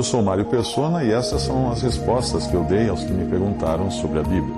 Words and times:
Eu 0.00 0.04
sou 0.04 0.22
Mário 0.22 0.46
Persona 0.46 1.04
e 1.04 1.12
essas 1.12 1.42
são 1.42 1.70
as 1.70 1.82
respostas 1.82 2.46
que 2.46 2.54
eu 2.54 2.64
dei 2.64 2.88
aos 2.88 3.04
que 3.04 3.12
me 3.12 3.28
perguntaram 3.28 3.90
sobre 3.90 4.18
a 4.18 4.22
Bíblia. 4.22 4.54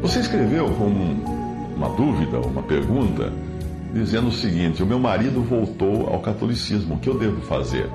Você 0.00 0.20
escreveu 0.20 0.70
com 0.70 0.86
uma 1.74 1.88
dúvida, 1.96 2.38
uma 2.38 2.62
pergunta, 2.62 3.32
dizendo 3.92 4.28
o 4.28 4.32
seguinte: 4.32 4.84
O 4.84 4.86
meu 4.86 5.00
marido 5.00 5.42
voltou 5.42 6.06
ao 6.06 6.20
catolicismo, 6.20 6.94
o 6.94 6.98
que 6.98 7.10
eu 7.10 7.18
devo 7.18 7.40
fazer? 7.40 7.90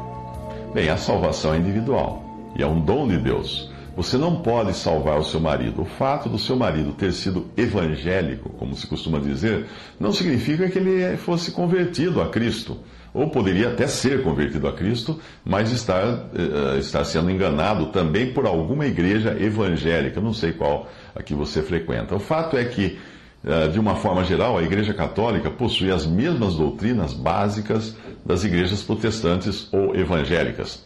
Bem, 0.73 0.90
a 0.90 0.98
salvação 0.98 1.54
é 1.54 1.58
individual 1.58 2.22
e 2.53 2.62
é 2.62 2.67
um 2.67 2.81
dom 2.81 3.08
de 3.08 3.17
Deus. 3.17 3.72
Você 3.95 4.17
não 4.17 4.41
pode 4.41 4.73
salvar 4.73 5.17
o 5.17 5.23
seu 5.23 5.40
marido. 5.40 5.84
O 5.84 5.85
fato 5.85 6.27
do 6.27 6.38
seu 6.38 6.58
marido 6.58 6.91
ter 6.91 7.13
sido 7.13 7.48
evangélico, 7.55 8.49
como 8.49 8.76
se 8.76 8.86
costuma 8.86 9.20
dizer, 9.20 9.67
não 9.98 10.12
significa 10.12 10.70
que 10.70 10.77
ele 10.77 11.16
fosse 11.16 11.52
convertido 11.52 12.22
a 12.22 12.27
Cristo. 12.27 12.77
Ou 13.13 13.30
poderia 13.30 13.70
até 13.70 13.88
ser 13.88 14.22
convertido 14.23 14.67
a 14.67 14.73
Cristo, 14.73 15.17
mas 15.45 15.72
estar, 15.72 16.03
uh, 16.06 16.78
estar 16.78 17.06
sendo 17.06 17.31
enganado 17.31 17.86
também 17.86 18.34
por 18.34 18.45
alguma 18.45 18.86
igreja 18.86 19.38
evangélica, 19.39 20.19
não 20.19 20.34
sei 20.34 20.52
qual 20.52 20.89
a 21.16 21.23
que 21.23 21.34
você 21.34 21.62
frequenta. 21.62 22.14
O 22.14 22.19
fato 22.19 22.58
é 22.58 22.66
que, 22.66 23.00
uh, 23.45 23.72
de 23.72 23.80
uma 23.80 23.95
forma 23.95 24.25
geral, 24.25 24.58
a 24.58 24.64
Igreja 24.64 24.94
Católica 24.94 25.50
possui 25.50 25.89
as 25.89 26.06
mesmas 26.06 26.56
doutrinas 26.56 27.14
básicas 27.14 27.95
das 28.25 28.44
igrejas 28.44 28.84
protestantes 28.84 29.69
ou 29.72 29.95
evangélicas. 29.95 30.86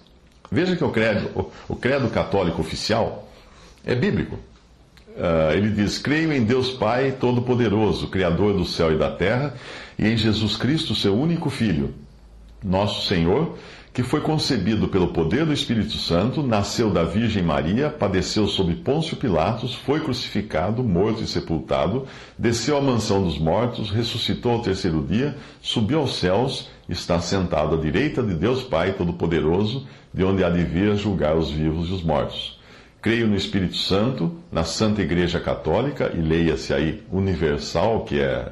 Veja 0.51 0.75
que 0.75 0.83
o 0.83 0.89
credo, 0.89 1.51
o 1.67 1.75
credo 1.75 2.09
católico 2.09 2.61
oficial 2.61 3.29
é 3.85 3.93
bíblico. 3.93 4.37
Uh, 5.09 5.51
ele 5.53 5.69
diz: 5.69 5.97
Creio 5.97 6.31
em 6.31 6.43
Deus 6.43 6.71
Pai 6.71 7.11
Todo-Poderoso, 7.11 8.07
Criador 8.07 8.53
do 8.53 8.65
céu 8.65 8.93
e 8.93 8.97
da 8.97 9.11
terra, 9.11 9.53
e 9.97 10.07
em 10.07 10.17
Jesus 10.17 10.55
Cristo, 10.55 10.95
seu 10.95 11.13
único 11.13 11.49
Filho, 11.49 11.93
nosso 12.63 13.07
Senhor, 13.07 13.57
que 13.93 14.03
foi 14.03 14.21
concebido 14.21 14.87
pelo 14.87 15.09
poder 15.09 15.45
do 15.45 15.53
Espírito 15.53 15.97
Santo, 15.97 16.43
nasceu 16.43 16.91
da 16.91 17.03
Virgem 17.03 17.43
Maria, 17.43 17.89
padeceu 17.89 18.47
sob 18.47 18.73
Pôncio 18.75 19.17
Pilatos, 19.17 19.73
foi 19.73 19.99
crucificado, 19.99 20.83
morto 20.83 21.23
e 21.23 21.27
sepultado, 21.27 22.05
desceu 22.37 22.77
à 22.77 22.81
mansão 22.81 23.23
dos 23.23 23.39
mortos, 23.39 23.89
ressuscitou 23.89 24.53
ao 24.53 24.61
terceiro 24.61 25.03
dia, 25.03 25.35
subiu 25.61 25.99
aos 25.99 26.17
céus, 26.17 26.69
está 26.87 27.19
sentado 27.19 27.75
à 27.75 27.77
direita 27.77 28.21
de 28.21 28.35
Deus 28.35 28.63
Pai 28.63 28.93
Todo-Poderoso, 28.93 29.87
de 30.13 30.23
onde 30.23 30.43
há 30.43 30.49
de 30.49 30.63
vir 30.63 30.95
julgar 30.95 31.35
os 31.35 31.49
vivos 31.49 31.89
e 31.89 31.93
os 31.93 32.03
mortos. 32.03 32.59
Creio 33.01 33.27
no 33.27 33.35
Espírito 33.35 33.77
Santo, 33.77 34.35
na 34.51 34.63
Santa 34.63 35.01
Igreja 35.01 35.39
Católica, 35.39 36.11
e 36.13 36.19
leia-se 36.19 36.73
aí 36.73 37.03
universal, 37.11 38.03
que 38.03 38.19
é 38.19 38.51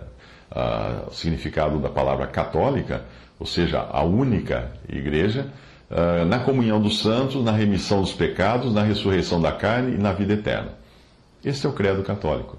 o 1.08 1.14
significado 1.14 1.80
da 1.80 1.90
palavra 1.90 2.28
católica, 2.28 3.03
ou 3.40 3.45
seja, 3.45 3.80
a 3.92 4.03
única 4.03 4.72
igreja, 4.90 5.48
uh, 5.92 6.26
na 6.26 6.40
comunhão 6.40 6.81
dos 6.81 7.02
santos, 7.02 7.44
na 7.44 7.52
remissão 7.52 8.02
dos 8.02 8.14
pecados, 8.14 8.73
na 8.73 8.84
ressurreição 8.84 9.41
da 9.41 9.52
carne 9.52 9.96
e 9.96 9.97
na 9.97 10.13
vida 10.13 10.34
eterna. 10.34 10.72
Esse 11.44 11.66
é 11.66 11.69
o 11.69 11.74
credo 11.74 12.03
católico. 12.03 12.58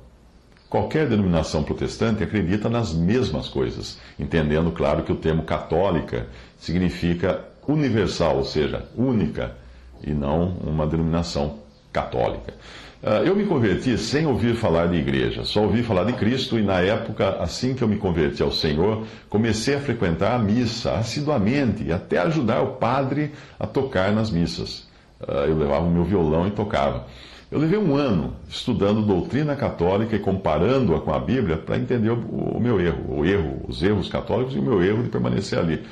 Qualquer 0.69 1.09
denominação 1.09 1.62
protestante 1.62 2.22
acredita 2.22 2.69
nas 2.69 2.93
mesmas 2.93 3.49
coisas, 3.49 3.99
entendendo, 4.19 4.70
claro, 4.70 5.03
que 5.03 5.12
o 5.12 5.16
termo 5.16 5.43
católica 5.43 6.26
significa 6.59 7.44
universal, 7.66 8.37
ou 8.37 8.44
seja, 8.44 8.87
única, 8.94 9.56
e 10.03 10.12
não 10.12 10.49
uma 10.59 10.87
denominação 10.87 11.59
católica. 11.93 12.55
Ah, 13.00 13.22
eu 13.25 13.36
me 13.36 13.44
converti 13.47 13.97
sem 13.97 14.26
ouvir 14.26 14.56
falar 14.56 14.86
de 14.88 14.97
igreja, 14.97 15.44
só 15.44 15.62
ouvi 15.62 15.84
falar 15.84 16.03
de 16.03 16.14
Cristo 16.14 16.59
e 16.59 16.62
na 16.62 16.81
época, 16.81 17.36
assim 17.41 17.72
que 17.72 17.82
eu 17.82 17.86
me 17.86 17.97
converti 17.97 18.42
ao 18.42 18.50
Senhor, 18.50 19.06
comecei 19.28 19.76
a 19.76 19.81
frequentar 19.81 20.34
a 20.34 20.38
missa 20.38 20.94
assiduamente 20.94 21.84
e 21.84 21.92
até 21.92 22.19
ajudar 22.19 22.60
o 22.60 22.72
padre 22.72 23.31
a 23.58 23.69
tocar 23.69 24.12
nas 24.12 24.32
missas. 24.32 24.88
Ah, 25.20 25.44
eu 25.47 25.56
levava 25.56 25.87
o 25.87 25.91
meu 25.91 26.03
violão 26.03 26.48
e 26.48 26.50
tocava. 26.50 27.06
Eu 27.50 27.60
levei 27.60 27.78
um 27.78 27.97
ano 27.97 28.34
estudando 28.48 29.00
doutrina 29.00 29.54
católica 29.54 30.16
e 30.16 30.19
comparando-a 30.19 31.00
com 31.00 31.14
a 31.14 31.20
Bíblia 31.20 31.56
para 31.56 31.78
entender 31.78 32.10
o 32.10 32.58
meu 32.60 32.81
erro, 32.81 33.20
o 33.20 33.25
erro, 33.25 33.64
os 33.69 33.81
erros 33.81 34.08
católicos 34.08 34.54
e 34.54 34.58
o 34.58 34.62
meu 34.62 34.82
erro 34.82 35.04
de 35.04 35.08
permanecer 35.08 35.58
ali. 35.58 35.82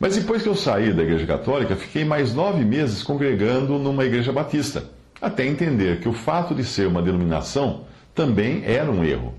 Mas 0.00 0.16
depois 0.16 0.42
que 0.42 0.48
eu 0.48 0.54
saí 0.54 0.92
da 0.92 1.02
Igreja 1.02 1.26
Católica, 1.26 1.76
fiquei 1.76 2.04
mais 2.04 2.34
nove 2.34 2.64
meses 2.64 3.02
congregando 3.02 3.78
numa 3.78 4.04
igreja 4.04 4.32
batista, 4.32 4.84
até 5.20 5.46
entender 5.46 6.00
que 6.00 6.08
o 6.08 6.12
fato 6.12 6.54
de 6.54 6.64
ser 6.64 6.86
uma 6.86 7.02
denominação 7.02 7.84
também 8.14 8.62
era 8.64 8.90
um 8.90 9.04
erro. 9.04 9.34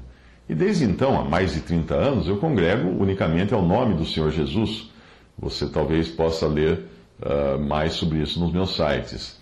E 0.49 0.55
desde 0.55 0.85
então, 0.85 1.19
há 1.19 1.23
mais 1.23 1.53
de 1.53 1.61
30 1.61 1.93
anos, 1.93 2.27
eu 2.27 2.37
congrego 2.37 2.89
unicamente 3.01 3.53
ao 3.53 3.61
nome 3.61 3.95
do 3.95 4.05
Senhor 4.05 4.31
Jesus. 4.31 4.89
Você 5.37 5.67
talvez 5.67 6.07
possa 6.07 6.47
ler 6.47 6.85
uh, 7.21 7.59
mais 7.59 7.93
sobre 7.93 8.19
isso 8.19 8.39
nos 8.39 8.51
meus 8.53 8.75
sites. 8.75 9.37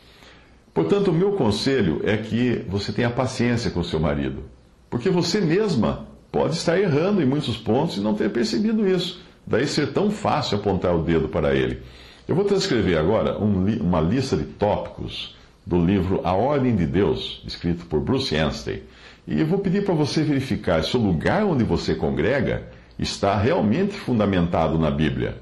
Portanto, 0.74 1.12
o 1.12 1.14
meu 1.14 1.34
conselho 1.34 2.02
é 2.04 2.18
que 2.18 2.66
você 2.68 2.92
tenha 2.92 3.10
paciência 3.10 3.72
com 3.72 3.80
o 3.80 3.84
seu 3.84 4.00
marido, 4.00 4.44
porque 4.90 5.10
você 5.10 5.40
mesma 5.40 6.08
pode 6.32 6.56
estar 6.56 6.78
errando 6.78 7.22
em 7.22 7.26
muitos 7.26 7.56
pontos 7.56 7.96
e 7.96 8.02
não 8.02 8.14
ter 8.14 8.30
percebido 8.30 8.86
isso. 8.86 9.22
Daí 9.48 9.68
ser 9.68 9.94
tão 9.94 10.10
fácil 10.10 10.58
apontar 10.58 10.94
o 10.94 11.04
dedo 11.04 11.30
para 11.30 11.56
ele. 11.56 11.82
Eu 12.28 12.36
vou 12.36 12.44
transcrever 12.44 12.98
agora 12.98 13.38
um, 13.38 13.64
uma 13.80 14.02
lista 14.02 14.36
de 14.36 14.44
tópicos 14.44 15.35
do 15.66 15.84
livro 15.84 16.22
A 16.24 16.34
Ordem 16.34 16.76
de 16.76 16.86
Deus, 16.86 17.42
escrito 17.46 17.86
por 17.86 18.00
Bruce 18.00 18.36
Anstey. 18.36 18.84
E 19.28 19.40
eu 19.40 19.48
vou 19.48 19.60
pedir 19.60 19.84
para 19.84 19.96
você 19.96 20.24
verificar 20.24 20.84
se 20.84 20.96
o 20.96 21.02
lugar 21.02 21.44
onde 21.44 21.64
você 21.64 21.96
congrega 21.96 22.70
está 23.00 23.36
realmente 23.38 23.94
fundamentado 23.94 24.78
na 24.78 24.92
Bíblia. 24.92 25.42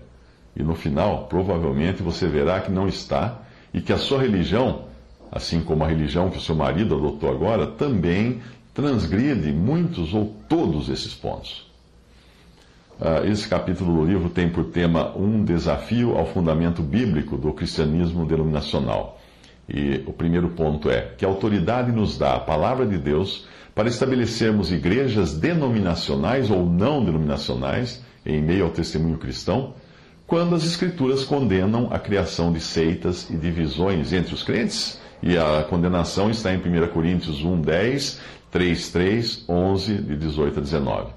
E 0.55 0.63
no 0.63 0.75
final, 0.75 1.27
provavelmente 1.27 2.01
você 2.01 2.27
verá 2.27 2.61
que 2.61 2.71
não 2.71 2.87
está 2.87 3.41
e 3.73 3.81
que 3.81 3.91
a 3.91 3.97
sua 3.97 4.21
religião, 4.21 4.85
assim 5.31 5.61
como 5.61 5.83
a 5.83 5.87
religião 5.87 6.29
que 6.29 6.37
o 6.37 6.41
seu 6.41 6.55
marido 6.55 6.95
adotou 6.95 7.29
agora, 7.29 7.67
também 7.67 8.41
transgride 8.73 9.51
muitos 9.51 10.13
ou 10.13 10.35
todos 10.47 10.89
esses 10.89 11.13
pontos. 11.13 11.71
Uh, 12.99 13.27
esse 13.27 13.47
capítulo 13.47 13.97
do 13.97 14.05
livro 14.05 14.29
tem 14.29 14.49
por 14.49 14.65
tema 14.65 15.15
um 15.17 15.43
desafio 15.43 16.15
ao 16.15 16.27
fundamento 16.27 16.81
bíblico 16.81 17.35
do 17.35 17.51
cristianismo 17.51 18.25
denominacional. 18.25 19.19
E 19.67 20.03
o 20.05 20.13
primeiro 20.13 20.49
ponto 20.49 20.89
é 20.89 21.13
que 21.17 21.25
a 21.25 21.27
autoridade 21.27 21.91
nos 21.91 22.17
dá 22.17 22.35
a 22.35 22.39
palavra 22.39 22.85
de 22.85 22.97
Deus 22.97 23.47
para 23.73 23.87
estabelecermos 23.87 24.71
igrejas 24.71 25.37
denominacionais 25.37 26.51
ou 26.51 26.65
não 26.65 27.03
denominacionais 27.03 28.03
em 28.25 28.41
meio 28.41 28.65
ao 28.65 28.71
testemunho 28.71 29.17
cristão, 29.17 29.73
quando 30.27 30.55
as 30.55 30.63
Escrituras 30.63 31.23
condenam 31.23 31.89
a 31.91 31.99
criação 31.99 32.51
de 32.51 32.59
seitas 32.59 33.29
e 33.29 33.35
divisões 33.35 34.13
entre 34.13 34.33
os 34.33 34.43
crentes. 34.43 34.99
E 35.21 35.37
a 35.37 35.63
condenação 35.69 36.29
está 36.29 36.53
em 36.53 36.57
1 36.57 36.87
Coríntios 36.87 37.43
1, 37.43 37.61
10, 37.61 38.21
3, 38.51 38.89
3, 38.89 39.45
11, 39.47 39.93
de 39.95 40.17
18 40.17 40.59
a 40.59 40.61
19. 40.61 41.11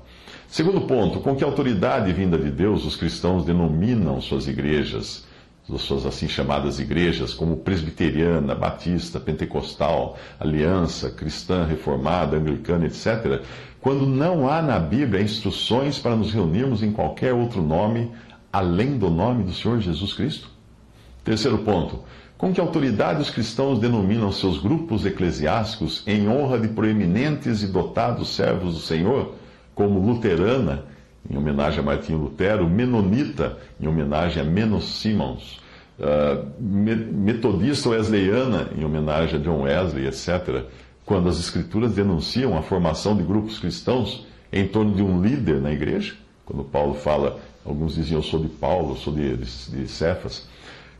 Segundo 0.49 0.83
ponto, 0.83 1.21
com 1.21 1.35
que 1.35 1.43
autoridade 1.43 2.13
vinda 2.13 2.39
de 2.39 2.51
Deus 2.51 2.85
os 2.85 2.95
cristãos 2.95 3.45
denominam 3.45 4.21
suas 4.21 4.47
igrejas, 4.47 5.27
suas 5.69 6.07
assim 6.07 6.29
chamadas 6.29 6.79
igrejas, 6.79 7.35
como 7.35 7.57
presbiteriana, 7.57 8.55
batista, 8.55 9.19
pentecostal, 9.19 10.17
aliança, 10.39 11.11
cristã, 11.11 11.65
reformada, 11.65 12.37
anglicana, 12.37 12.87
etc., 12.87 13.43
quando 13.81 14.07
não 14.07 14.49
há 14.49 14.61
na 14.63 14.79
Bíblia 14.79 15.23
instruções 15.23 15.99
para 15.99 16.17
nos 16.17 16.33
reunirmos 16.33 16.83
em 16.83 16.91
qualquer 16.91 17.33
outro 17.33 17.63
nome 17.63 18.11
além 18.53 18.99
do 18.99 19.11
nome 19.11 19.45
do 19.45 19.53
Senhor 19.53 19.81
Jesus 19.81 20.13
Cristo? 20.13 20.49
Terceiro 21.23 21.59
ponto, 21.59 22.01
com 22.37 22.53
que 22.53 22.61
autoridade 22.61 23.21
os 23.21 23.31
cristãos 23.31 23.79
denominam 23.79 24.33
seus 24.33 24.59
grupos 24.59 25.07
eclesiásticos 25.07 26.03
em 26.07 26.29
honra 26.29 26.59
de 26.59 26.69
proeminentes 26.69 27.63
e 27.63 27.67
dotados 27.69 28.35
servos 28.35 28.75
do 28.75 28.81
Senhor? 28.81 29.35
como 29.77 30.01
luterana, 30.01 30.85
em 31.31 31.37
homenagem 31.37 31.81
a 31.81 31.83
Martinho 31.83 32.19
Lutero, 32.19 32.69
menonita, 32.69 33.59
em 33.81 33.87
homenagem 33.87 34.43
a 34.43 34.45
Menos 34.45 35.01
Simons, 35.01 35.61
uh, 35.99 36.47
metodista 36.61 37.89
wesleyana, 37.91 38.69
em 38.77 38.85
homenagem 38.85 39.39
a 39.39 39.43
John 39.43 39.63
Wesley, 39.63 40.07
etc., 40.07 40.65
quando 41.05 41.29
as 41.29 41.39
Escrituras 41.39 41.95
denunciam 41.95 42.59
a 42.59 42.63
formação 42.63 43.17
de 43.17 43.23
grupos 43.23 43.59
cristãos 43.59 44.27
em 44.53 44.67
torno 44.67 44.95
de 44.95 45.03
um 45.03 45.23
líder 45.23 45.61
na 45.61 45.73
igreja, 45.73 46.15
Quando 46.45 46.63
Paulo 46.65 46.95
fala, 46.95 47.41
alguns 47.65 47.97
diziam, 47.97 48.19
eu 48.19 48.23
sou 48.23 48.41
de 48.41 48.49
Paulo, 48.49 48.93
eu 48.93 48.97
sou 48.97 49.13
de, 49.13 49.37
de, 49.37 49.71
de 49.71 49.89
Cefas. 49.89 50.47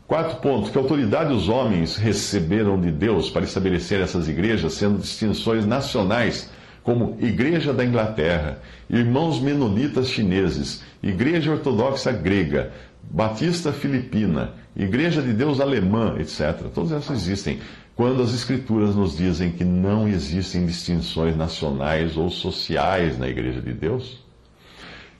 Quarto 0.07 0.41
ponto, 0.41 0.71
que 0.71 0.77
autoridade 0.77 1.33
os 1.33 1.49
homens 1.49 1.97
receberam 1.97 2.79
de 2.79 2.91
Deus 2.91 3.29
para 3.29 3.43
estabelecer 3.43 3.99
essas 4.01 4.27
igrejas, 4.29 4.73
sendo 4.73 4.99
distinções 4.99 5.65
nacionais, 5.65 6.49
como 6.87 7.17
Igreja 7.19 7.73
da 7.73 7.83
Inglaterra, 7.83 8.59
Irmãos 8.89 9.41
Menonitas 9.41 10.07
Chineses, 10.07 10.81
Igreja 11.03 11.51
Ortodoxa 11.51 12.13
Grega, 12.13 12.71
Batista 13.11 13.73
Filipina, 13.73 14.53
Igreja 14.73 15.21
de 15.21 15.33
Deus 15.33 15.59
Alemã, 15.59 16.15
etc. 16.17 16.67
Todas 16.73 16.93
essas 16.93 17.17
existem. 17.17 17.59
Quando 17.93 18.23
as 18.23 18.33
Escrituras 18.33 18.95
nos 18.95 19.17
dizem 19.17 19.51
que 19.51 19.65
não 19.65 20.07
existem 20.07 20.65
distinções 20.65 21.35
nacionais 21.35 22.15
ou 22.15 22.29
sociais 22.29 23.19
na 23.19 23.27
Igreja 23.27 23.59
de 23.59 23.73
Deus, 23.73 24.23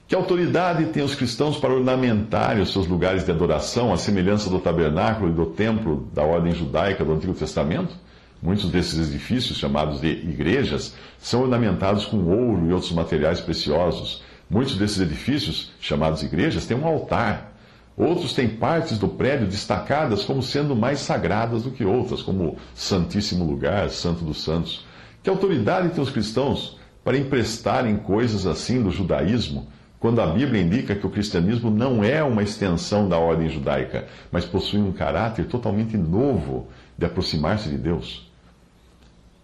que 0.06 0.14
autoridade 0.14 0.86
têm 0.86 1.02
os 1.02 1.14
cristãos 1.14 1.58
para 1.58 1.74
ornamentarem 1.74 2.62
os 2.62 2.72
seus 2.72 2.86
lugares 2.86 3.26
de 3.26 3.30
adoração, 3.30 3.92
à 3.92 3.98
semelhança 3.98 4.48
do 4.48 4.58
tabernáculo 4.58 5.28
e 5.28 5.34
do 5.34 5.44
templo 5.44 6.08
da 6.14 6.22
ordem 6.22 6.54
judaica 6.54 7.04
do 7.04 7.12
Antigo 7.12 7.34
Testamento? 7.34 7.94
Muitos 8.40 8.70
desses 8.70 9.08
edifícios, 9.08 9.58
chamados 9.58 10.00
de 10.00 10.08
igrejas, 10.08 10.94
são 11.18 11.42
ornamentados 11.42 12.06
com 12.06 12.18
ouro 12.18 12.68
e 12.68 12.72
outros 12.72 12.92
materiais 12.92 13.40
preciosos. 13.40 14.22
Muitos 14.48 14.76
desses 14.76 15.00
edifícios, 15.00 15.72
chamados 15.80 16.22
igrejas, 16.22 16.64
têm 16.64 16.76
um 16.76 16.86
altar. 16.86 17.52
Outros 17.96 18.32
têm 18.32 18.48
partes 18.48 18.96
do 18.96 19.08
prédio 19.08 19.48
destacadas 19.48 20.24
como 20.24 20.40
sendo 20.40 20.76
mais 20.76 21.00
sagradas 21.00 21.64
do 21.64 21.72
que 21.72 21.84
outras, 21.84 22.22
como 22.22 22.56
Santíssimo 22.74 23.44
Lugar, 23.44 23.90
Santo 23.90 24.24
dos 24.24 24.42
Santos. 24.42 24.86
Que 25.22 25.28
autoridade 25.28 25.90
têm 25.90 26.02
os 26.02 26.10
cristãos 26.10 26.78
para 27.02 27.18
emprestarem 27.18 27.96
coisas 27.96 28.46
assim 28.46 28.80
do 28.80 28.90
judaísmo? 28.90 29.66
quando 29.98 30.20
a 30.20 30.26
Bíblia 30.28 30.62
indica 30.62 30.94
que 30.94 31.06
o 31.06 31.10
cristianismo 31.10 31.70
não 31.70 32.04
é 32.04 32.22
uma 32.22 32.42
extensão 32.42 33.08
da 33.08 33.18
ordem 33.18 33.48
judaica, 33.48 34.06
mas 34.30 34.44
possui 34.44 34.80
um 34.80 34.92
caráter 34.92 35.46
totalmente 35.46 35.96
novo 35.96 36.68
de 36.96 37.04
aproximar-se 37.04 37.68
de 37.68 37.76
Deus. 37.76 38.27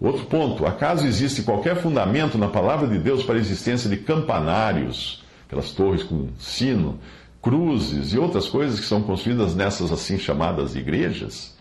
Outro 0.05 0.27
ponto: 0.27 0.67
acaso 0.67 1.07
existe 1.07 1.43
qualquer 1.43 1.77
fundamento 1.77 2.37
na 2.37 2.49
palavra 2.49 2.87
de 2.87 2.99
Deus 2.99 3.23
para 3.23 3.37
a 3.37 3.39
existência 3.39 3.89
de 3.89 3.97
campanários, 3.97 5.25
aquelas 5.47 5.71
torres 5.73 6.03
com 6.03 6.29
sino, 6.39 6.99
cruzes 7.41 8.13
e 8.13 8.19
outras 8.19 8.49
coisas 8.49 8.79
que 8.79 8.87
são 8.87 9.03
construídas 9.03 9.55
nessas 9.55 9.91
assim 9.91 10.19
chamadas 10.19 10.75
igrejas? 10.75 11.57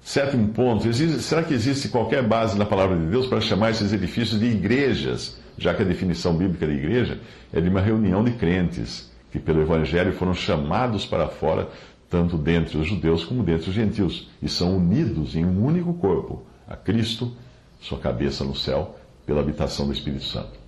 Sétimo 0.00 0.48
ponto: 0.48 0.88
existe, 0.88 1.22
será 1.22 1.42
que 1.42 1.54
existe 1.54 1.88
qualquer 1.88 2.26
base 2.26 2.58
na 2.58 2.66
palavra 2.66 2.96
de 2.96 3.06
Deus 3.06 3.26
para 3.26 3.40
chamar 3.40 3.70
esses 3.70 3.92
edifícios 3.92 4.40
de 4.40 4.46
igrejas? 4.46 5.40
já 5.58 5.74
que 5.74 5.82
a 5.82 5.86
definição 5.86 6.36
bíblica 6.36 6.66
de 6.66 6.72
igreja 6.72 7.20
é 7.52 7.60
de 7.60 7.68
uma 7.68 7.80
reunião 7.80 8.24
de 8.24 8.32
crentes 8.32 9.10
que, 9.30 9.38
pelo 9.38 9.62
Evangelho, 9.62 10.12
foram 10.12 10.34
chamados 10.34 11.06
para 11.06 11.28
fora, 11.28 11.68
tanto 12.08 12.36
dentre 12.36 12.76
os 12.78 12.86
judeus 12.86 13.24
como 13.24 13.42
dentre 13.42 13.70
os 13.70 13.74
gentios, 13.74 14.28
e 14.42 14.48
são 14.48 14.76
unidos 14.76 15.34
em 15.34 15.44
um 15.44 15.64
único 15.64 15.94
corpo, 15.94 16.44
a 16.68 16.76
Cristo, 16.76 17.32
sua 17.82 17.98
cabeça 17.98 18.44
no 18.44 18.54
céu, 18.54 18.96
pela 19.26 19.40
habitação 19.40 19.86
do 19.86 19.92
Espírito 19.92 20.24
Santo. 20.24 20.58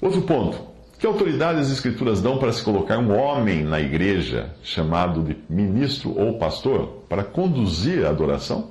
Outro 0.00 0.22
ponto. 0.22 0.68
Que 0.98 1.06
autoridade 1.06 1.60
as 1.60 1.70
Escrituras 1.70 2.20
dão 2.20 2.38
para 2.38 2.52
se 2.52 2.62
colocar 2.62 2.98
um 2.98 3.16
homem 3.16 3.62
na 3.62 3.80
igreja, 3.80 4.50
chamado 4.62 5.22
de 5.22 5.36
ministro 5.48 6.12
ou 6.18 6.38
pastor, 6.38 7.04
para 7.08 7.22
conduzir 7.22 8.04
a 8.04 8.10
adoração? 8.10 8.70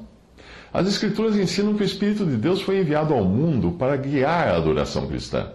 As 0.73 0.87
Escrituras 0.87 1.37
ensinam 1.37 1.75
que 1.75 1.83
o 1.83 1.85
Espírito 1.85 2.25
de 2.25 2.35
Deus 2.35 2.61
foi 2.61 2.79
enviado 2.79 3.13
ao 3.13 3.23
mundo 3.23 3.71
para 3.71 3.95
guiar 3.95 4.49
a 4.49 4.57
adoração 4.57 5.07
cristã. 5.07 5.51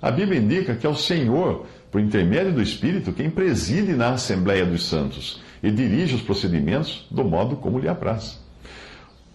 A 0.00 0.10
Bíblia 0.10 0.40
indica 0.40 0.74
que 0.74 0.86
é 0.86 0.90
o 0.90 0.94
Senhor, 0.94 1.66
por 1.90 2.00
intermédio 2.00 2.52
do 2.52 2.62
Espírito, 2.62 3.12
quem 3.12 3.28
preside 3.28 3.92
na 3.92 4.12
Assembleia 4.12 4.64
dos 4.64 4.84
Santos 4.84 5.40
e 5.62 5.70
dirige 5.70 6.14
os 6.14 6.22
procedimentos 6.22 7.06
do 7.10 7.24
modo 7.24 7.56
como 7.56 7.78
lhe 7.78 7.88
apraz. 7.88 8.40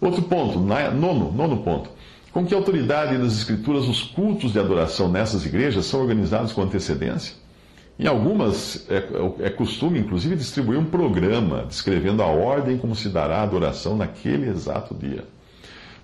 Outro 0.02 0.24
ponto, 0.24 0.60
nono, 0.60 1.32
nono 1.32 1.58
ponto. 1.58 1.92
Com 2.32 2.46
que 2.46 2.56
autoridade 2.56 3.18
nas 3.18 3.34
Escrituras 3.34 3.88
os 3.88 4.02
cultos 4.02 4.54
de 4.54 4.60
adoração 4.60 5.08
nessas 5.08 5.46
igrejas 5.46 5.86
são 5.86 6.02
organizados 6.02 6.52
com 6.52 6.64
antecedência? 6.64 7.36
Em 8.00 8.08
algumas, 8.08 8.90
é, 8.90 9.04
é, 9.42 9.50
costume, 9.52 10.00
inclusive, 10.00 10.36
distribuir 10.36 10.80
um 10.80 10.86
programa 10.86 11.66
descrevendo 11.68 12.24
a 12.24 12.26
ordem 12.26 12.78
como 12.78 12.96
se 12.96 13.10
dará 13.10 13.38
a 13.38 13.44
adoração 13.44 13.96
naquele 13.96 14.50
exato 14.50 14.96
dia. 14.96 15.24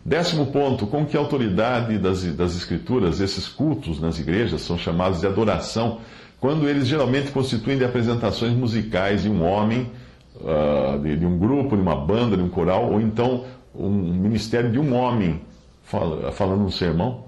Décimo 0.05 0.45
ponto: 0.47 0.85
com 0.85 1.05
que 1.05 1.17
autoridade 1.17 1.97
das, 1.97 2.23
das 2.35 2.55
Escrituras 2.55 3.19
esses 3.19 3.47
cultos 3.47 3.99
nas 3.99 4.19
igrejas 4.19 4.61
são 4.61 4.77
chamados 4.77 5.21
de 5.21 5.27
adoração, 5.27 5.99
quando 6.39 6.69
eles 6.69 6.85
geralmente 6.85 7.31
constituem 7.31 7.79
de 7.79 7.85
apresentações 7.85 8.53
musicais 8.53 9.23
de 9.23 9.29
um 9.29 9.43
homem, 9.43 9.89
uh, 10.35 10.99
de, 10.99 11.17
de, 11.17 11.25
um 11.25 11.37
grupo, 11.39 11.75
de 11.75 11.81
uma 11.81 11.95
banda, 11.95 12.37
de 12.37 12.43
um 12.43 12.49
coral, 12.49 12.91
ou 12.91 13.01
então 13.01 13.45
um 13.73 13.89
ministério 13.89 14.71
de 14.71 14.79
um 14.79 14.95
homem 14.95 15.41
fala, 15.83 16.31
falando 16.31 16.63
um 16.63 16.71
sermão? 16.71 17.25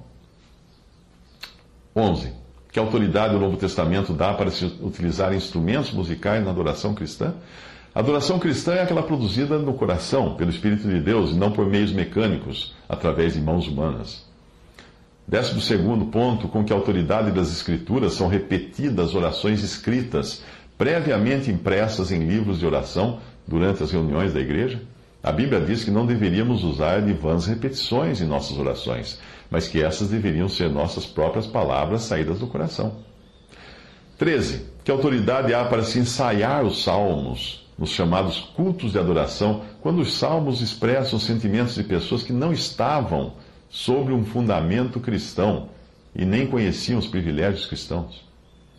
11 1.96 2.40
que 2.72 2.80
autoridade 2.80 3.36
o 3.36 3.40
Novo 3.40 3.58
Testamento 3.58 4.14
dá 4.14 4.34
para 4.34 4.52
se 4.52 4.66
utilizar 4.82 5.34
instrumentos 5.34 5.92
musicais 5.92 6.44
na 6.44 6.52
adoração 6.52 6.94
cristã? 6.94 7.34
A 7.94 8.00
adoração 8.00 8.38
cristã 8.38 8.74
é 8.74 8.84
aquela 8.84 9.02
produzida 9.02 9.58
no 9.58 9.74
coração, 9.74 10.36
pelo 10.36 10.52
Espírito 10.52 10.88
de 10.88 11.00
Deus, 11.00 11.32
e 11.32 11.34
não 11.34 11.52
por 11.52 11.66
meios 11.66 11.92
mecânicos, 11.92 12.76
através 12.88 13.34
de 13.34 13.42
mãos 13.42 13.68
humanas. 13.68 14.24
Décimo 15.28 15.60
segundo 15.60 16.06
ponto, 16.06 16.48
com 16.48 16.64
que 16.64 16.72
autoridade 16.72 17.32
das 17.32 17.52
Escrituras 17.52 18.14
são 18.14 18.28
repetidas 18.28 19.16
orações 19.16 19.64
escritas, 19.64 20.44
previamente 20.78 21.50
impressas 21.50 22.12
em 22.12 22.20
livros 22.20 22.60
de 22.60 22.66
oração 22.66 23.20
durante 23.48 23.82
as 23.82 23.92
reuniões 23.92 24.32
da 24.32 24.40
igreja. 24.40 24.80
A 25.22 25.32
Bíblia 25.32 25.60
diz 25.60 25.84
que 25.84 25.92
não 25.92 26.06
deveríamos 26.06 26.64
usar 26.64 27.02
de 27.02 27.12
vãs 27.12 27.46
repetições 27.46 28.22
em 28.22 28.26
nossas 28.26 28.58
orações, 28.58 29.20
mas 29.52 29.68
que 29.68 29.84
essas 29.84 30.08
deveriam 30.08 30.48
ser 30.48 30.70
nossas 30.70 31.06
próprias 31.06 31.46
palavras 31.46 32.04
saídas 32.04 32.40
do 32.40 32.48
coração. 32.48 32.96
13. 34.18 34.66
Que 34.84 34.92
autoridade 34.92 35.54
há 35.54 35.66
para 35.66 35.84
se 35.84 36.00
ensaiar 36.00 36.64
os 36.64 36.84
salmos, 36.84 37.68
nos 37.78 37.90
chamados 37.90 38.40
cultos 38.56 38.94
de 38.94 39.00
adoração, 39.00 39.64
quando 39.82 40.02
os 40.02 40.14
salmos 40.18 40.62
expressam 40.62 41.20
sentimentos 41.20 41.76
de 41.76 41.84
pessoas 41.84 42.24
que 42.24 42.34
não 42.34 42.54
estavam 42.54 43.34
sobre 43.70 44.14
um 44.14 44.26
fundamento 44.26 45.00
cristão 45.00 45.70
e 46.16 46.26
nem 46.26 46.48
conheciam 46.48 46.98
os 46.98 47.08
privilégios 47.08 47.66
cristãos? 47.66 48.24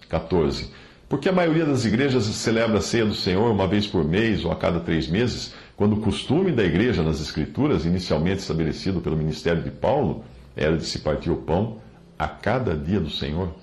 14. 0.08 0.70
Porque 1.08 1.28
a 1.28 1.32
maioria 1.32 1.64
das 1.64 1.84
igrejas 1.84 2.24
celebra 2.24 2.78
a 2.78 2.82
ceia 2.82 3.04
do 3.04 3.14
Senhor 3.14 3.50
uma 3.50 3.66
vez 3.66 3.86
por 3.86 4.04
mês 4.04 4.44
ou 4.44 4.52
a 4.52 4.56
cada 4.56 4.78
três 4.78 5.08
meses, 5.08 5.54
quando 5.80 5.94
o 5.94 6.00
costume 6.02 6.52
da 6.52 6.62
igreja 6.62 7.02
nas 7.02 7.22
Escrituras, 7.22 7.86
inicialmente 7.86 8.40
estabelecido 8.40 9.00
pelo 9.00 9.16
ministério 9.16 9.62
de 9.62 9.70
Paulo, 9.70 10.22
era 10.54 10.76
de 10.76 10.84
se 10.84 10.98
partir 10.98 11.30
o 11.30 11.36
pão 11.36 11.78
a 12.18 12.28
cada 12.28 12.76
dia 12.76 13.00
do 13.00 13.08
Senhor. 13.08 13.54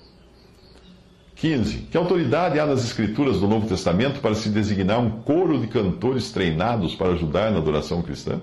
15. 1.36 1.78
Que 1.82 1.96
autoridade 1.96 2.58
há 2.58 2.66
nas 2.66 2.84
Escrituras 2.84 3.38
do 3.38 3.46
Novo 3.46 3.68
Testamento 3.68 4.18
para 4.18 4.34
se 4.34 4.48
designar 4.48 4.98
um 4.98 5.22
coro 5.22 5.60
de 5.60 5.68
cantores 5.68 6.32
treinados 6.32 6.92
para 6.96 7.12
ajudar 7.12 7.52
na 7.52 7.58
adoração 7.58 8.02
cristã? 8.02 8.40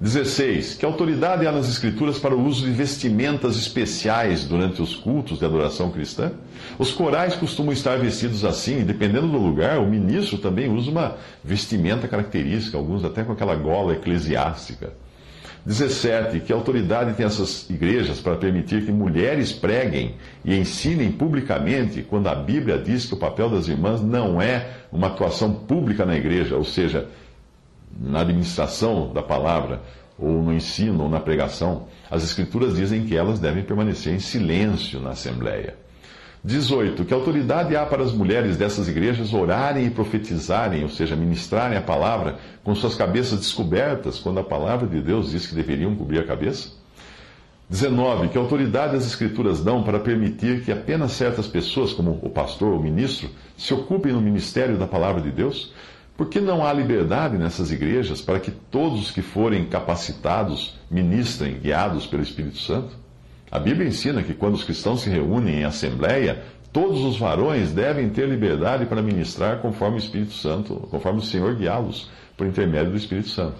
16. 0.00 0.76
Que 0.76 0.86
autoridade 0.86 1.46
há 1.46 1.52
nas 1.52 1.68
Escrituras 1.68 2.18
para 2.18 2.34
o 2.34 2.42
uso 2.42 2.64
de 2.64 2.72
vestimentas 2.72 3.56
especiais 3.56 4.44
durante 4.44 4.80
os 4.80 4.94
cultos 4.96 5.38
de 5.38 5.44
adoração 5.44 5.90
cristã? 5.90 6.32
Os 6.78 6.90
corais 6.90 7.34
costumam 7.34 7.72
estar 7.72 7.98
vestidos 7.98 8.42
assim, 8.42 8.80
e 8.80 8.84
dependendo 8.84 9.28
do 9.28 9.36
lugar, 9.36 9.78
o 9.78 9.86
ministro 9.86 10.38
também 10.38 10.72
usa 10.72 10.90
uma 10.90 11.16
vestimenta 11.44 12.08
característica, 12.08 12.78
alguns 12.78 13.04
até 13.04 13.22
com 13.22 13.32
aquela 13.32 13.54
gola 13.54 13.92
eclesiástica. 13.92 14.90
17. 15.66 16.40
Que 16.40 16.52
autoridade 16.54 17.12
tem 17.12 17.26
essas 17.26 17.68
igrejas 17.68 18.20
para 18.20 18.36
permitir 18.36 18.86
que 18.86 18.90
mulheres 18.90 19.52
preguem 19.52 20.14
e 20.42 20.56
ensinem 20.56 21.12
publicamente, 21.12 22.02
quando 22.02 22.28
a 22.28 22.34
Bíblia 22.34 22.78
diz 22.78 23.04
que 23.04 23.12
o 23.12 23.18
papel 23.18 23.50
das 23.50 23.68
irmãs 23.68 24.00
não 24.00 24.40
é 24.40 24.66
uma 24.90 25.08
atuação 25.08 25.52
pública 25.52 26.06
na 26.06 26.16
igreja, 26.16 26.56
ou 26.56 26.64
seja, 26.64 27.06
na 27.98 28.20
administração 28.20 29.12
da 29.12 29.22
palavra, 29.22 29.82
ou 30.18 30.42
no 30.42 30.52
ensino, 30.52 31.04
ou 31.04 31.08
na 31.08 31.20
pregação. 31.20 31.86
As 32.10 32.22
Escrituras 32.22 32.76
dizem 32.76 33.06
que 33.06 33.16
elas 33.16 33.38
devem 33.38 33.62
permanecer 33.62 34.14
em 34.14 34.18
silêncio 34.18 35.00
na 35.00 35.10
Assembleia. 35.10 35.76
18. 36.42 37.04
Que 37.04 37.12
autoridade 37.12 37.76
há 37.76 37.84
para 37.84 38.02
as 38.02 38.12
mulheres 38.12 38.56
dessas 38.56 38.88
igrejas 38.88 39.34
orarem 39.34 39.86
e 39.86 39.90
profetizarem, 39.90 40.82
ou 40.82 40.88
seja, 40.88 41.14
ministrarem 41.14 41.76
a 41.76 41.82
palavra 41.82 42.38
com 42.64 42.74
suas 42.74 42.94
cabeças 42.94 43.38
descobertas, 43.38 44.18
quando 44.18 44.40
a 44.40 44.44
palavra 44.44 44.86
de 44.86 45.00
Deus 45.00 45.30
diz 45.30 45.46
que 45.46 45.54
deveriam 45.54 45.94
cobrir 45.94 46.18
a 46.18 46.26
cabeça? 46.26 46.80
19. 47.68 48.28
Que 48.28 48.38
autoridade 48.38 48.96
as 48.96 49.06
Escrituras 49.06 49.62
dão 49.62 49.82
para 49.82 50.00
permitir 50.00 50.64
que 50.64 50.72
apenas 50.72 51.12
certas 51.12 51.46
pessoas, 51.46 51.92
como 51.92 52.18
o 52.22 52.30
pastor 52.30 52.72
ou 52.72 52.80
o 52.80 52.82
ministro, 52.82 53.28
se 53.56 53.72
ocupem 53.72 54.12
no 54.12 54.20
ministério 54.20 54.78
da 54.78 54.86
palavra 54.86 55.20
de 55.20 55.30
Deus? 55.30 55.72
Por 56.20 56.28
que 56.28 56.38
não 56.38 56.62
há 56.62 56.70
liberdade 56.70 57.38
nessas 57.38 57.72
igrejas 57.72 58.20
para 58.20 58.38
que 58.38 58.50
todos 58.50 59.00
os 59.00 59.10
que 59.10 59.22
forem 59.22 59.64
capacitados 59.64 60.78
ministrem, 60.90 61.54
guiados 61.54 62.06
pelo 62.06 62.22
Espírito 62.22 62.58
Santo? 62.58 62.90
A 63.50 63.58
Bíblia 63.58 63.88
ensina 63.88 64.22
que 64.22 64.34
quando 64.34 64.52
os 64.52 64.62
cristãos 64.62 65.00
se 65.00 65.08
reúnem 65.08 65.60
em 65.60 65.64
assembleia, 65.64 66.42
Todos 66.72 67.00
os 67.00 67.18
varões 67.18 67.72
devem 67.72 68.10
ter 68.10 68.28
liberdade 68.28 68.86
para 68.86 69.02
ministrar 69.02 69.58
conforme 69.58 69.96
o 69.96 69.98
Espírito 69.98 70.32
Santo, 70.32 70.74
conforme 70.90 71.18
o 71.18 71.22
Senhor 71.22 71.56
guiá-los 71.56 72.08
por 72.36 72.46
intermédio 72.46 72.92
do 72.92 72.96
Espírito 72.96 73.28
Santo. 73.28 73.56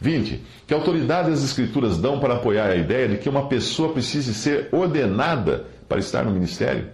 20. 0.00 0.42
Que 0.64 0.72
autoridade 0.72 1.32
as 1.32 1.42
Escrituras 1.42 1.98
dão 1.98 2.20
para 2.20 2.34
apoiar 2.34 2.68
a 2.68 2.76
ideia 2.76 3.08
de 3.08 3.16
que 3.16 3.28
uma 3.28 3.48
pessoa 3.48 3.92
precise 3.92 4.32
ser 4.32 4.68
ordenada 4.70 5.64
para 5.88 5.98
estar 5.98 6.24
no 6.24 6.30
ministério? 6.30 6.90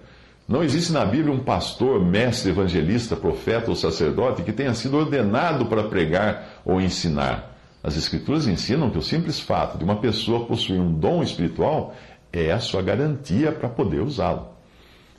Não 0.53 0.63
existe 0.63 0.93
na 0.93 1.03
Bíblia 1.03 1.33
um 1.33 1.39
pastor, 1.39 2.05
mestre, 2.05 2.51
evangelista, 2.51 3.17
profeta 3.17 3.71
ou 3.71 3.75
sacerdote 3.75 4.43
que 4.43 4.53
tenha 4.53 4.75
sido 4.75 4.99
ordenado 4.99 5.65
para 5.65 5.85
pregar 5.85 6.61
ou 6.63 6.79
ensinar. 6.79 7.57
As 7.83 7.97
Escrituras 7.97 8.47
ensinam 8.47 8.91
que 8.91 8.99
o 8.99 9.03
simples 9.03 9.41
fato 9.41 9.79
de 9.79 9.85
uma 9.85 9.97
pessoa 9.97 10.45
possuir 10.45 10.79
um 10.79 10.93
dom 10.93 11.23
espiritual 11.23 11.95
é 12.31 12.53
a 12.53 12.59
sua 12.59 12.83
garantia 12.83 13.51
para 13.51 13.67
poder 13.67 14.03
usá-lo. 14.03 14.49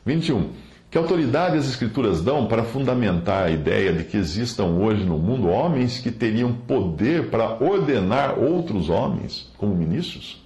21. 0.05 0.51
Que 0.91 0.99
autoridade 0.99 1.57
as 1.57 1.67
Escrituras 1.67 2.21
dão 2.21 2.45
para 2.45 2.63
fundamentar 2.63 3.45
a 3.45 3.49
ideia 3.49 3.91
de 3.91 4.03
que 4.03 4.17
existam 4.17 4.65
hoje 4.65 5.03
no 5.03 5.17
mundo 5.17 5.47
homens 5.47 5.97
que 5.97 6.11
teriam 6.11 6.53
poder 6.53 7.31
para 7.31 7.57
ordenar 7.59 8.37
outros 8.37 8.87
homens 8.87 9.51
como 9.57 9.73
ministros? 9.73 10.45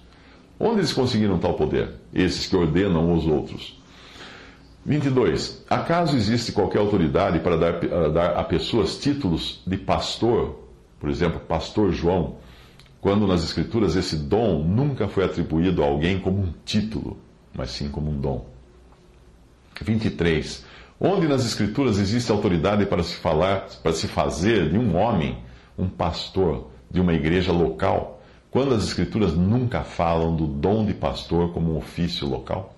Onde 0.58 0.78
eles 0.78 0.94
conseguiram 0.94 1.36
tal 1.36 1.52
poder? 1.52 1.90
Esses 2.14 2.46
que 2.46 2.56
ordenam 2.56 3.12
os 3.12 3.26
outros. 3.26 3.77
22. 4.88 5.66
Acaso 5.68 6.16
existe 6.16 6.50
qualquer 6.50 6.78
autoridade 6.78 7.40
para 7.40 7.58
dar, 7.58 7.84
uh, 7.84 8.10
dar 8.10 8.38
a 8.38 8.42
pessoas 8.42 8.96
títulos 8.96 9.60
de 9.66 9.76
pastor, 9.76 10.60
por 10.98 11.10
exemplo, 11.10 11.38
pastor 11.40 11.92
João, 11.92 12.36
quando 12.98 13.26
nas 13.26 13.44
Escrituras 13.44 13.96
esse 13.96 14.16
dom 14.16 14.64
nunca 14.64 15.06
foi 15.06 15.24
atribuído 15.24 15.84
a 15.84 15.86
alguém 15.86 16.18
como 16.18 16.40
um 16.40 16.54
título, 16.64 17.18
mas 17.54 17.70
sim 17.70 17.90
como 17.90 18.10
um 18.10 18.18
dom? 18.18 18.46
23. 19.82 20.64
Onde 20.98 21.28
nas 21.28 21.44
Escrituras 21.44 21.98
existe 21.98 22.32
autoridade 22.32 22.86
para 22.86 23.02
se 23.02 23.16
falar, 23.16 23.68
para 23.82 23.92
se 23.92 24.08
fazer 24.08 24.70
de 24.70 24.78
um 24.78 24.96
homem 24.96 25.36
um 25.76 25.86
pastor 25.86 26.70
de 26.90 26.98
uma 26.98 27.12
igreja 27.12 27.52
local, 27.52 28.22
quando 28.50 28.74
as 28.74 28.84
Escrituras 28.84 29.34
nunca 29.34 29.84
falam 29.84 30.34
do 30.34 30.46
dom 30.46 30.86
de 30.86 30.94
pastor 30.94 31.52
como 31.52 31.74
um 31.74 31.76
ofício 31.76 32.26
local? 32.26 32.74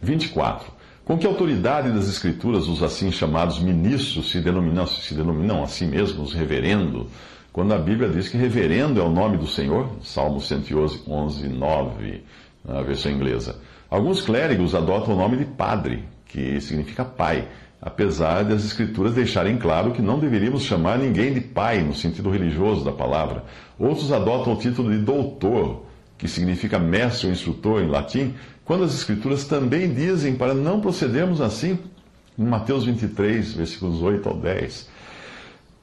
24. 0.00 0.77
Com 1.08 1.16
que 1.16 1.26
autoridade 1.26 1.90
das 1.90 2.06
Escrituras 2.06 2.68
os 2.68 2.82
assim 2.82 3.10
chamados 3.10 3.58
ministros 3.58 4.30
se 4.30 4.40
denominam, 4.40 4.86
se 4.86 5.14
denominam 5.14 5.64
assim 5.64 5.86
mesmos 5.86 6.34
reverendo, 6.34 7.06
quando 7.50 7.72
a 7.72 7.78
Bíblia 7.78 8.10
diz 8.10 8.28
que 8.28 8.36
reverendo 8.36 9.00
é 9.00 9.02
o 9.02 9.08
nome 9.08 9.38
do 9.38 9.46
Senhor? 9.46 9.88
Salmo 10.02 10.38
111, 10.38 11.48
9, 11.48 12.24
na 12.62 12.82
versão 12.82 13.10
inglesa. 13.10 13.56
Alguns 13.88 14.20
clérigos 14.20 14.74
adotam 14.74 15.14
o 15.14 15.16
nome 15.16 15.38
de 15.38 15.46
padre, 15.46 16.04
que 16.26 16.60
significa 16.60 17.06
pai, 17.06 17.48
apesar 17.80 18.44
das 18.44 18.62
Escrituras 18.66 19.14
deixarem 19.14 19.56
claro 19.56 19.92
que 19.92 20.02
não 20.02 20.18
deveríamos 20.18 20.64
chamar 20.64 20.98
ninguém 20.98 21.32
de 21.32 21.40
pai 21.40 21.80
no 21.80 21.94
sentido 21.94 22.28
religioso 22.28 22.84
da 22.84 22.92
palavra. 22.92 23.44
Outros 23.78 24.12
adotam 24.12 24.52
o 24.52 24.58
título 24.58 24.90
de 24.90 24.98
doutor, 24.98 25.86
que 26.18 26.28
significa 26.28 26.78
mestre 26.78 27.28
ou 27.28 27.32
instrutor 27.32 27.80
em 27.80 27.86
latim, 27.86 28.34
quando 28.68 28.84
as 28.84 28.92
Escrituras 28.92 29.44
também 29.46 29.94
dizem 29.94 30.36
para 30.36 30.52
não 30.52 30.78
procedermos 30.78 31.40
assim, 31.40 31.78
em 32.38 32.44
Mateus 32.44 32.84
23, 32.84 33.54
versículos 33.54 34.02
8 34.02 34.28
ao 34.28 34.36
10. 34.36 34.90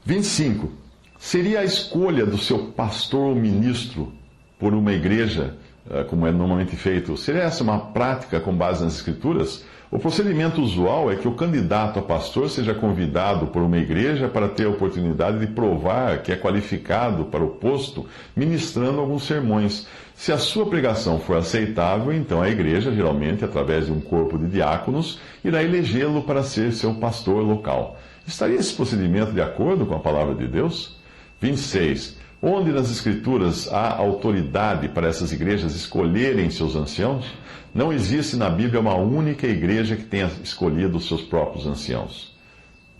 25. 0.05 0.71
Seria 1.17 1.61
a 1.61 1.63
escolha 1.63 2.27
do 2.27 2.37
seu 2.37 2.67
pastor 2.67 3.29
ou 3.29 3.35
ministro 3.35 4.13
por 4.59 4.75
uma 4.75 4.93
igreja 4.93 5.57
eh, 5.89 6.03
como 6.03 6.25
é 6.25 6.31
normalmente 6.31 6.75
feito, 6.75 7.15
seria 7.15 7.43
essa 7.43 7.63
uma 7.63 7.79
prática 7.79 8.39
com 8.39 8.53
base 8.55 8.83
nas 8.83 8.95
Escrituras? 8.95 9.63
O 9.91 9.99
procedimento 9.99 10.59
usual 10.59 11.11
é 11.11 11.15
que 11.15 11.27
o 11.27 11.35
candidato 11.35 11.99
a 11.99 12.01
pastor 12.01 12.49
seja 12.49 12.73
convidado 12.73 13.47
por 13.47 13.61
uma 13.61 13.77
igreja 13.77 14.27
para 14.27 14.49
ter 14.49 14.65
a 14.65 14.69
oportunidade 14.69 15.39
de 15.39 15.47
provar 15.47 16.23
que 16.23 16.31
é 16.31 16.35
qualificado 16.35 17.25
para 17.25 17.43
o 17.43 17.51
posto, 17.51 18.05
ministrando 18.35 18.99
alguns 18.99 19.25
sermões. 19.25 19.87
Se 20.15 20.31
a 20.31 20.37
sua 20.37 20.65
pregação 20.65 21.19
for 21.19 21.37
aceitável, 21.37 22.11
então 22.13 22.41
a 22.41 22.49
igreja, 22.49 22.93
geralmente 22.93 23.43
através 23.43 23.87
de 23.87 23.91
um 23.91 23.99
corpo 23.99 24.37
de 24.37 24.47
diáconos, 24.47 25.19
irá 25.43 25.61
elegê-lo 25.61 26.23
para 26.23 26.41
ser 26.41 26.71
seu 26.71 26.93
pastor 26.95 27.43
local. 27.43 27.99
Estaria 28.25 28.57
esse 28.57 28.73
procedimento 28.73 29.33
de 29.33 29.41
acordo 29.41 29.85
com 29.85 29.93
a 29.93 29.99
palavra 29.99 30.33
de 30.33 30.47
Deus? 30.47 30.95
26. 31.41 32.17
Onde 32.41 32.71
nas 32.71 32.89
Escrituras 32.89 33.71
há 33.71 33.95
autoridade 33.97 34.87
para 34.87 35.07
essas 35.07 35.31
igrejas 35.31 35.75
escolherem 35.75 36.49
seus 36.49 36.75
anciãos, 36.75 37.25
não 37.73 37.91
existe 37.91 38.37
na 38.37 38.49
Bíblia 38.49 38.79
uma 38.79 38.95
única 38.95 39.45
igreja 39.45 39.97
que 39.97 40.03
tenha 40.03 40.31
escolhido 40.41 40.97
os 40.97 41.07
seus 41.07 41.21
próprios 41.21 41.67
anciãos. 41.67 42.33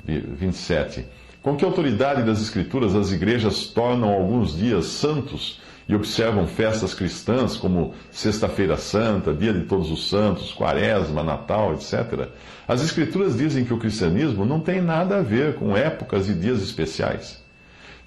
27. 0.06 1.06
Com 1.42 1.56
que 1.56 1.64
autoridade 1.64 2.24
das 2.24 2.42
Escrituras 2.42 2.94
as 2.94 3.12
igrejas 3.12 3.68
tornam 3.68 4.10
alguns 4.10 4.56
dias 4.56 4.86
santos 4.86 5.62
e 5.88 5.96
observam 5.96 6.48
festas 6.48 6.94
cristãs 6.94 7.56
como 7.56 7.94
Sexta-feira 8.12 8.76
Santa, 8.78 9.34
Dia 9.34 9.54
de 9.54 9.66
Todos 9.66 9.92
os 9.92 10.10
Santos, 10.10 10.52
Quaresma, 10.52 11.24
Natal, 11.24 11.74
etc. 11.74 12.30
As 12.68 12.84
Escrituras 12.84 13.38
dizem 13.38 13.64
que 13.64 13.74
o 13.74 13.78
cristianismo 13.78 14.46
não 14.46 14.60
tem 14.60 14.82
nada 14.82 15.18
a 15.18 15.22
ver 15.22 15.56
com 15.56 15.78
épocas 15.78 16.28
e 16.28 16.34
dias 16.34 16.62
especiais. 16.62 17.44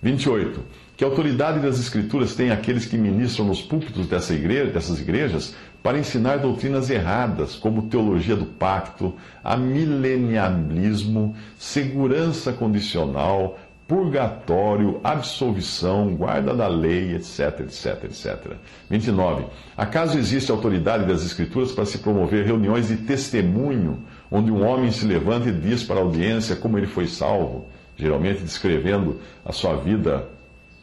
28. 0.03 0.61
Que 0.97 1.05
autoridade 1.05 1.61
das 1.61 1.79
Escrituras 1.79 2.35
têm 2.35 2.51
aqueles 2.51 2.85
que 2.85 2.99
ministram 2.99 3.47
nos 3.47 3.63
púlpitos 3.63 4.09
dessa 4.09 4.35
igreja, 4.35 4.73
dessas 4.73 5.01
igrejas 5.01 5.55
para 5.83 5.99
ensinar 5.99 6.39
doutrinas 6.39 6.91
erradas, 6.91 7.55
como 7.55 7.83
teologia 7.83 8.35
do 8.35 8.45
pacto, 8.45 9.15
amilenialismo, 9.45 11.37
segurança 11.57 12.53
condicional, 12.53 13.59
purgatório, 13.89 15.01
absolvição, 15.03 16.15
guarda 16.15 16.55
da 16.55 16.69
lei, 16.69 17.15
etc, 17.15 17.61
etc, 17.61 18.05
etc. 18.05 18.53
29. 18.89 19.47
Acaso 19.77 20.19
existe 20.19 20.53
autoridade 20.53 21.07
das 21.07 21.25
Escrituras 21.25 21.73
para 21.73 21.87
se 21.87 21.99
promover 21.99 22.45
reuniões 22.45 22.89
de 22.89 22.99
testemunho, 22.99 24.05
onde 24.31 24.53
um 24.53 24.65
homem 24.65 24.93
se 24.93 25.05
levanta 25.07 25.49
e 25.49 25.53
diz 25.53 25.83
para 25.83 25.97
a 25.97 26.03
audiência 26.03 26.55
como 26.55 26.79
ele 26.79 26.87
foi 26.87 27.09
salvo? 27.09 27.67
geralmente 27.99 28.43
descrevendo 28.43 29.21
a 29.45 29.53
sua 29.53 29.77
vida 29.77 30.29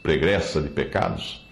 pregressa 0.03 0.62
de 0.62 0.69
pecados. 0.69 1.43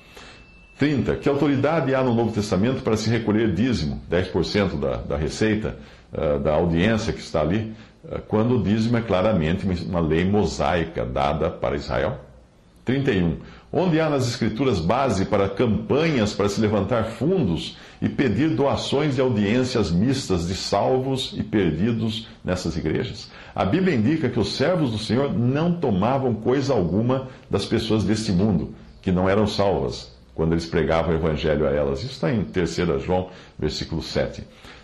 30. 0.77 1.15
Que 1.15 1.29
autoridade 1.29 1.95
há 1.95 2.03
no 2.03 2.13
Novo 2.13 2.33
Testamento 2.33 2.83
para 2.83 2.97
se 2.97 3.09
recolher 3.09 3.53
dízimo, 3.53 4.01
10% 4.11 4.79
da, 4.79 4.97
da 4.97 5.17
receita 5.17 5.77
uh, 6.11 6.39
da 6.39 6.53
audiência 6.53 7.13
que 7.13 7.21
está 7.21 7.41
ali, 7.41 7.73
quando 8.27 8.57
o 8.57 8.63
dízimo 8.63 8.97
é 8.97 9.01
claramente 9.01 9.65
uma 9.85 9.99
lei 9.99 10.25
mosaica 10.25 11.05
dada 11.05 11.49
para 11.49 11.75
Israel? 11.75 12.19
31. 12.85 13.37
Onde 13.71 13.99
há 13.99 14.09
nas 14.09 14.27
Escrituras 14.27 14.79
base 14.79 15.25
para 15.25 15.49
campanhas 15.49 16.33
para 16.33 16.49
se 16.49 16.61
levantar 16.61 17.05
fundos 17.05 17.77
e 18.01 18.09
pedir 18.09 18.49
doações 18.49 19.15
de 19.15 19.21
audiências 19.21 19.89
mistas 19.89 20.47
de 20.47 20.53
salvos 20.53 21.33
e 21.35 21.41
perdidos 21.41 22.27
nessas 22.43 22.77
igrejas? 22.77 23.31
A 23.55 23.65
Bíblia 23.65 23.95
indica 23.95 24.29
que 24.29 24.39
os 24.39 24.55
servos 24.55 24.91
do 24.91 24.97
Senhor 24.97 25.33
não 25.33 25.73
tomavam 25.73 26.35
coisa 26.35 26.73
alguma 26.73 27.29
das 27.49 27.65
pessoas 27.65 28.03
deste 28.03 28.31
mundo, 28.31 28.75
que 29.01 29.11
não 29.11 29.27
eram 29.29 29.47
salvas, 29.47 30.11
quando 30.35 30.51
eles 30.51 30.65
pregavam 30.65 31.13
o 31.13 31.17
evangelho 31.17 31.65
a 31.65 31.71
elas. 31.71 31.99
Isso 32.03 32.13
está 32.13 32.31
em 32.31 32.43
3 32.43 32.75
João, 33.03 33.29
versículo 33.57 34.03
7. 34.03 34.43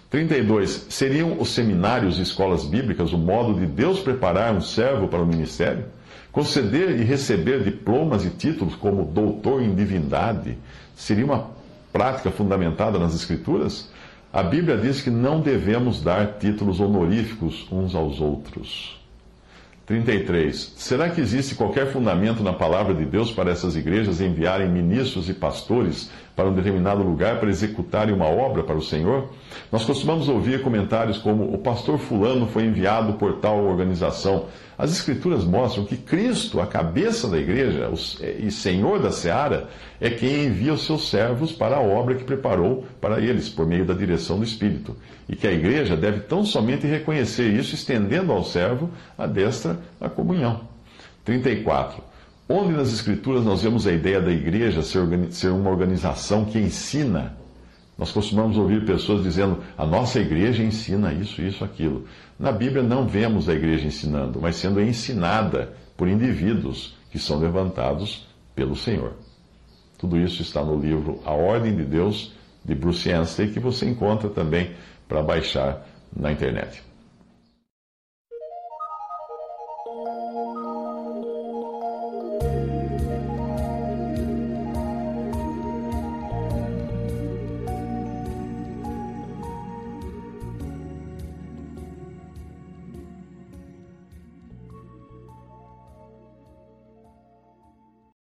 32. 0.09 0.87
Seriam 0.89 1.39
os 1.39 1.49
seminários 1.49 2.17
e 2.17 2.23
escolas 2.23 2.65
bíblicas 2.65 3.13
o 3.13 3.17
modo 3.17 3.59
de 3.59 3.65
Deus 3.67 3.99
preparar 3.99 4.53
um 4.53 4.61
servo 4.61 5.07
para 5.07 5.21
o 5.21 5.27
ministério? 5.27 5.85
Conceder 6.31 6.99
e 6.99 7.03
receber 7.03 7.63
diplomas 7.63 8.25
e 8.25 8.29
títulos 8.29 8.75
como 8.75 9.05
doutor 9.05 9.61
em 9.61 9.73
divindade 9.73 10.57
seria 10.95 11.25
uma 11.25 11.51
prática 11.91 12.31
fundamentada 12.31 12.97
nas 12.97 13.13
Escrituras? 13.13 13.89
A 14.31 14.43
Bíblia 14.43 14.77
diz 14.77 15.01
que 15.01 15.09
não 15.09 15.41
devemos 15.41 16.01
dar 16.01 16.37
títulos 16.39 16.79
honoríficos 16.79 17.67
uns 17.71 17.95
aos 17.95 18.19
outros. 18.21 18.99
33. 19.87 20.73
Será 20.77 21.09
que 21.09 21.19
existe 21.19 21.55
qualquer 21.55 21.91
fundamento 21.91 22.43
na 22.43 22.53
palavra 22.53 22.93
de 22.93 23.05
Deus 23.05 23.31
para 23.31 23.49
essas 23.49 23.75
igrejas 23.75 24.21
enviarem 24.21 24.69
ministros 24.69 25.27
e 25.29 25.33
pastores 25.33 26.11
para 26.35 26.49
um 26.49 26.53
determinado 26.53 27.03
lugar 27.03 27.39
para 27.39 27.49
executarem 27.49 28.13
uma 28.13 28.27
obra 28.27 28.63
para 28.63 28.75
o 28.75 28.81
Senhor? 28.81 29.29
Nós 29.71 29.85
costumamos 29.85 30.27
ouvir 30.27 30.61
comentários 30.61 31.17
como: 31.17 31.53
o 31.53 31.57
pastor 31.57 31.97
Fulano 31.97 32.47
foi 32.47 32.65
enviado 32.65 33.13
por 33.13 33.37
tal 33.37 33.63
organização. 33.65 34.45
As 34.77 34.91
Escrituras 34.91 35.43
mostram 35.43 35.83
que 35.83 35.97
Cristo, 35.97 36.61
a 36.61 36.65
cabeça 36.65 37.27
da 37.27 37.37
igreja 37.37 37.91
e 38.39 38.49
Senhor 38.49 38.99
da 38.99 39.11
seara, 39.11 39.67
é 39.99 40.09
quem 40.09 40.45
envia 40.45 40.73
os 40.73 40.85
seus 40.85 41.09
servos 41.09 41.51
para 41.51 41.75
a 41.75 41.81
obra 41.81 42.15
que 42.15 42.23
preparou 42.23 42.85
para 43.01 43.19
eles, 43.19 43.49
por 43.49 43.67
meio 43.67 43.85
da 43.85 43.93
direção 43.93 44.37
do 44.37 44.45
Espírito. 44.45 44.95
E 45.27 45.35
que 45.35 45.45
a 45.45 45.51
igreja 45.51 45.97
deve 45.97 46.21
tão 46.21 46.45
somente 46.45 46.87
reconhecer 46.87 47.49
isso, 47.49 47.75
estendendo 47.75 48.31
ao 48.31 48.43
servo 48.43 48.89
a 49.17 49.27
destra 49.27 49.77
da 49.99 50.07
comunhão. 50.07 50.61
34. 51.25 52.08
Onde 52.51 52.73
nas 52.73 52.91
Escrituras 52.91 53.45
nós 53.45 53.61
vemos 53.61 53.85
a 53.85 53.91
ideia 53.91 54.19
da 54.19 54.31
igreja 54.31 54.81
ser 54.81 55.49
uma 55.51 55.69
organização 55.69 56.45
que 56.45 56.57
ensina 56.57 57.37
Nós 57.95 58.11
costumamos 58.11 58.57
ouvir 58.57 58.85
pessoas 58.85 59.21
dizendo: 59.21 59.61
a 59.77 59.85
nossa 59.85 60.19
igreja 60.19 60.63
ensina 60.63 61.13
isso, 61.13 61.41
isso, 61.41 61.63
aquilo. 61.63 62.05
Na 62.39 62.51
Bíblia 62.51 62.81
não 62.81 63.05
vemos 63.05 63.47
a 63.47 63.53
igreja 63.53 63.85
ensinando, 63.85 64.41
mas 64.41 64.55
sendo 64.55 64.81
ensinada 64.81 65.73
por 65.95 66.07
indivíduos 66.07 66.97
que 67.11 67.19
são 67.19 67.37
levantados 67.37 68.25
pelo 68.55 68.75
Senhor. 68.75 69.13
Tudo 69.97 70.17
isso 70.17 70.41
está 70.41 70.63
no 70.63 70.79
livro 70.79 71.21
A 71.25 71.33
Ordem 71.33 71.75
de 71.75 71.83
Deus, 71.83 72.33
de 72.63 72.73
Bruce 72.73 73.11
Anstey, 73.11 73.51
que 73.51 73.59
você 73.59 73.85
encontra 73.87 74.29
também 74.29 74.71
para 75.07 75.21
baixar 75.21 75.85
na 76.15 76.31
internet. 76.31 76.88